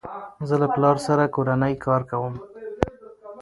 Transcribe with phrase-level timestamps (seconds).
[0.47, 2.35] زه له پلار سره کورنی کار کوم.